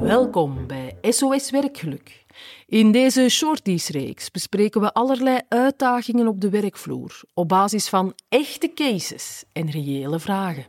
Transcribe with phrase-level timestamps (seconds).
[0.00, 2.24] Welkom bij SOS Werkgeluk.
[2.66, 9.44] In deze shorties-reeks bespreken we allerlei uitdagingen op de werkvloer op basis van echte cases
[9.52, 10.64] en reële vragen.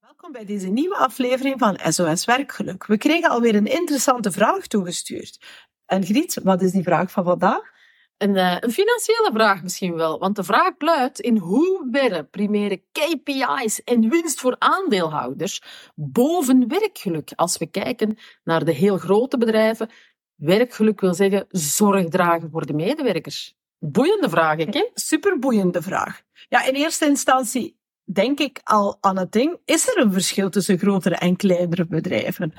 [0.00, 2.86] Welkom bij deze nieuwe aflevering van SOS Werkgeluk.
[2.86, 5.40] We kregen alweer een interessante vraag toegestuurd.
[5.86, 7.72] En Griet, wat is die vraag van vandaag?
[8.18, 13.82] Een, uh, een, financiële vraag misschien wel, want de vraag luidt in hoeverre primeren KPI's
[13.84, 15.62] en winst voor aandeelhouders
[15.94, 19.90] boven werkgeluk als we kijken naar de heel grote bedrijven.
[20.34, 23.54] Werkgeluk wil zeggen zorg dragen voor de medewerkers.
[23.78, 24.90] Boeiende vraag, hè?
[24.94, 26.22] Superboeiende vraag.
[26.48, 30.78] Ja, in eerste instantie denk ik al aan het ding, is er een verschil tussen
[30.78, 32.52] grotere en kleinere bedrijven?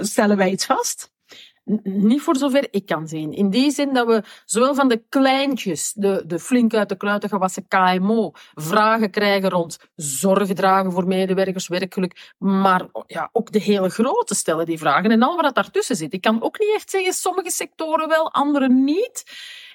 [0.00, 1.12] Stellen wij iets vast?
[1.82, 3.32] Niet voor zover ik kan zien.
[3.32, 7.28] In die zin dat we zowel van de kleintjes, de, de flink uit de kluiten
[7.28, 13.88] gewassen KMO, vragen krijgen rond zorg dragen voor medewerkers, werkgeluk, maar ja, ook de hele
[13.88, 16.12] grote stellen die vragen en al wat daartussen zit.
[16.12, 19.24] Ik kan ook niet echt zeggen, sommige sectoren wel, andere niet.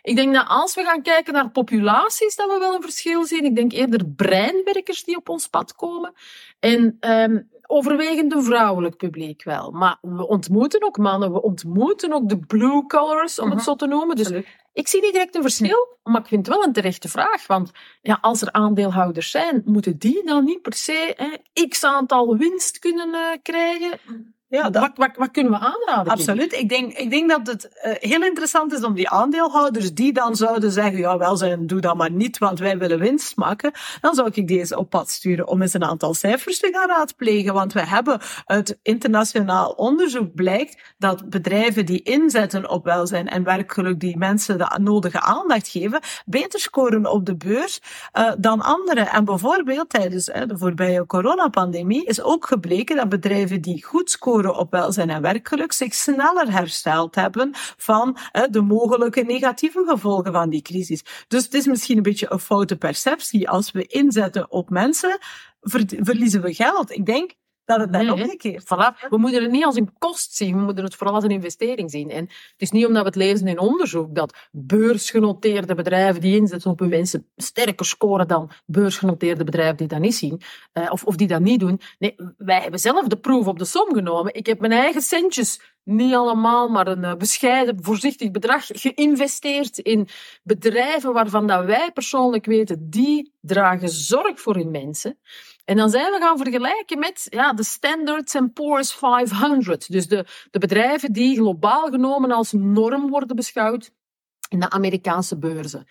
[0.04, 3.46] Ik denk dat als we gaan kijken naar populaties, dat we wel een verschil zien.
[3.46, 6.14] Ik denk eerder breinwerkers die op ons pad komen.
[6.60, 9.72] En um, overwegend een vrouwelijk publiek wel.
[9.72, 13.64] Maar we ontmoeten ook mannen, we ontmoeten ook de blue collars, om het mhm.
[13.64, 14.16] zo te noemen.
[14.16, 14.32] Dus
[14.74, 17.48] ik zie niet direct een verschil, maar ik vind het wel een terechte vraag.
[17.48, 22.38] Want ja, als er aandeelhouders zijn, moeten die dan niet per se hè, x aantal
[22.38, 24.00] winst kunnen uh, krijgen?
[24.54, 24.82] Ja, dat...
[24.82, 26.12] wat, wat, wat, kunnen we aanraden?
[26.12, 26.54] Absoluut.
[26.54, 30.36] Ik denk, ik denk dat het uh, heel interessant is om die aandeelhouders die dan
[30.36, 33.72] zouden zeggen, ja wel zijn, doe dat maar niet, want wij willen winst maken.
[34.02, 37.54] Dan zou ik deze op pad sturen om eens een aantal cijfers te gaan raadplegen.
[37.54, 44.00] Want we hebben uit internationaal onderzoek blijkt dat bedrijven die inzetten op welzijn en werkgeluk,
[44.00, 47.82] die mensen de nodige aandacht geven, beter scoren op de beurs
[48.14, 49.08] uh, dan anderen.
[49.08, 54.42] En bijvoorbeeld tijdens uh, de voorbije coronapandemie is ook gebleken dat bedrijven die goed scoren
[54.52, 58.18] op welzijn en werkgeluk zich sneller hersteld hebben van
[58.50, 61.04] de mogelijke negatieve gevolgen van die crisis.
[61.28, 63.50] Dus het is misschien een beetje een foute perceptie.
[63.50, 65.18] Als we inzetten op mensen,
[65.62, 66.92] verliezen we geld.
[66.92, 67.32] Ik denk
[67.66, 69.10] dat het net omgekeerd voilà.
[69.10, 71.92] We moeten het niet als een kost zien, we moeten het vooral als een investering
[71.92, 72.10] zien.
[72.10, 76.72] En het is niet omdat we het lezen in onderzoek dat beursgenoteerde bedrijven die inzetten
[76.72, 80.42] op hun mensen sterker scoren dan beursgenoteerde bedrijven die dat niet zien,
[80.74, 81.80] uh, of, of die dat niet doen.
[82.00, 84.34] Nee, wij hebben zelf de proef op de som genomen.
[84.34, 90.08] Ik heb mijn eigen centjes niet allemaal, maar een uh, bescheiden, voorzichtig bedrag geïnvesteerd in
[90.44, 95.18] bedrijven waarvan dat wij persoonlijk weten, die dragen zorg voor hun mensen.
[95.66, 99.92] En dan zijn we gaan vergelijken met ja, de Standards Poor's 500.
[99.92, 103.92] Dus de, de bedrijven die globaal genomen als norm worden beschouwd
[104.50, 105.88] in de Amerikaanse beurzen.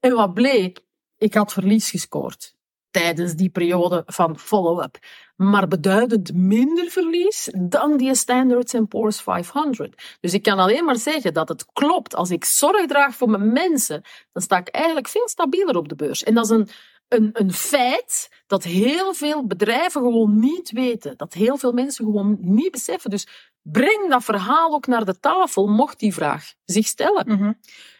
[0.00, 0.80] En wat bleek?
[1.16, 2.56] Ik had verlies gescoord
[3.02, 4.98] tijdens die periode van follow-up.
[5.36, 10.16] Maar beduidend minder verlies dan die Standards Poor's 500.
[10.20, 12.14] Dus ik kan alleen maar zeggen dat het klopt.
[12.14, 15.94] Als ik zorg draag voor mijn mensen, dan sta ik eigenlijk veel stabieler op de
[15.94, 16.22] beurs.
[16.22, 16.68] En dat is een,
[17.08, 21.16] een, een feit dat heel veel bedrijven gewoon niet weten.
[21.16, 23.10] Dat heel veel mensen gewoon niet beseffen.
[23.10, 27.24] Dus breng dat verhaal ook naar de tafel, mocht die vraag zich stellen.
[27.28, 27.52] Mhm.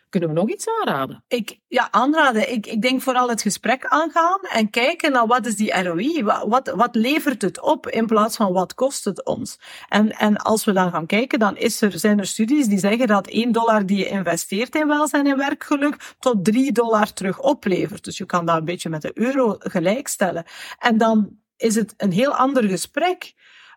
[0.08, 1.24] Kunnen we nog iets aanraden?
[1.28, 2.52] Ik, ja, aanraden.
[2.52, 6.24] Ik, ik denk vooral het gesprek aangaan en kijken naar wat is die ROI?
[6.24, 9.58] Wat, wat levert het op in plaats van wat kost het ons?
[9.88, 13.06] En, en als we dan gaan kijken, dan is er, zijn er studies die zeggen
[13.06, 18.04] dat 1 dollar die je investeert in welzijn en werkgeluk tot 3 dollar terug oplevert.
[18.04, 20.44] Dus je kan dat een beetje met de euro gelijkstellen.
[20.78, 23.34] En dan is het een heel ander gesprek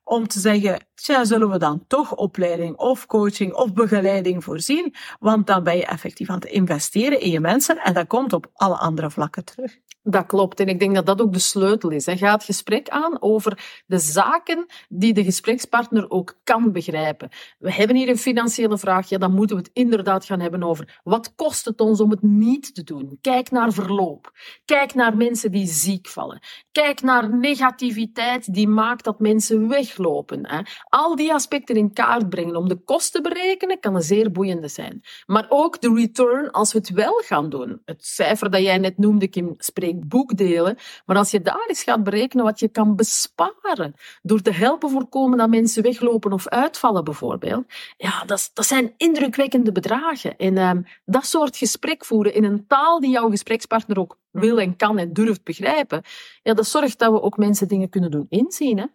[0.10, 4.94] om te zeggen, tja, zullen we dan toch opleiding of coaching of begeleiding voorzien?
[5.20, 8.50] Want dan ben je effectief aan het investeren in je mensen en dat komt op
[8.54, 9.78] alle andere vlakken terug.
[10.04, 10.60] Dat klopt.
[10.60, 12.06] En ik denk dat dat ook de sleutel is.
[12.06, 17.30] Ga het gesprek aan over de zaken die de gesprekspartner ook kan begrijpen.
[17.58, 19.10] We hebben hier een financiële vraag.
[19.10, 22.22] Ja, dan moeten we het inderdaad gaan hebben over wat kost het ons om het
[22.22, 23.18] niet te doen.
[23.22, 24.32] Kijk naar verloop.
[24.66, 26.40] Kijk naar mensen die ziek vallen.
[26.72, 29.68] Kijk naar negativiteit die maakt dat mensen
[30.00, 30.66] weglopen.
[30.90, 34.68] Al die aspecten in kaart brengen om de kosten te berekenen kan een zeer boeiende
[34.68, 35.02] zijn.
[35.26, 37.82] Maar ook de return als we het wel gaan doen.
[37.86, 40.78] Het cijfer dat jij net noemde, Kim, spreekt boekdelen.
[41.06, 45.38] Maar als je daar eens gaat berekenen wat je kan besparen door te helpen voorkomen
[45.38, 47.66] dat mensen weglopen of uitvallen bijvoorbeeld,
[47.98, 50.38] ja, dat, dat zijn indrukwekkende bedragen.
[50.38, 54.76] En um, dat soort gesprek voeren in een taal die jouw gesprekspartner ook wil en
[54.76, 56.02] kan en durft begrijpen,
[56.44, 58.78] ja, dat zorgt dat we ook mensen dingen kunnen doen inzien.
[58.78, 58.86] Hè?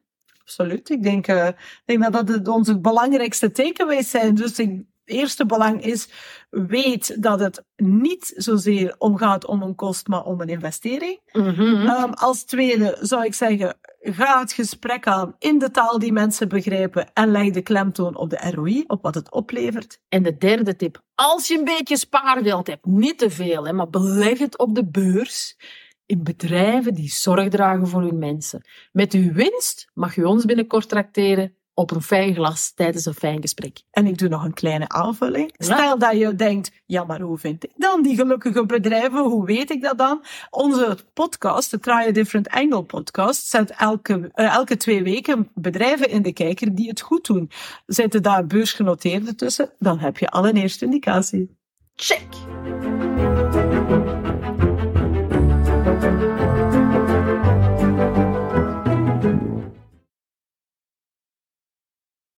[0.44, 0.90] Absoluut.
[0.90, 4.34] Ik denk, uh, ik denk dat dat onze belangrijkste takeaways zijn.
[4.34, 6.08] Dus ik eerste belang is,
[6.50, 11.20] weet dat het niet zozeer omgaat om een kost, maar om een investering.
[11.32, 11.60] Mhm.
[11.60, 16.48] Um, als tweede zou ik zeggen, ga het gesprek aan in de taal die mensen
[16.48, 20.00] begrijpen en leg de klemtoon op de ROI, op wat het oplevert.
[20.08, 23.90] En de derde tip, als je een beetje spaargeld hebt, niet te veel, hè, maar
[23.90, 25.56] beleg het op de beurs
[26.06, 28.66] in bedrijven die zorg dragen voor hun mensen.
[28.92, 33.40] Met uw winst mag u ons binnenkort tracteren op een fijn glas tijdens een fijn
[33.40, 33.82] gesprek.
[33.90, 35.54] En ik doe nog een kleine aanvulling.
[35.56, 35.64] Ja.
[35.64, 39.22] Stel dat je denkt, ja, maar hoe vind ik dan die gelukkige bedrijven?
[39.22, 40.24] Hoe weet ik dat dan?
[40.50, 46.10] Onze podcast, de Try a Different Angle podcast, zet elke, eh, elke twee weken bedrijven
[46.10, 47.50] in de kijker die het goed doen.
[47.86, 49.72] Zitten daar beursgenoteerden tussen?
[49.78, 51.56] Dan heb je al een eerste indicatie.
[51.94, 52.43] Check!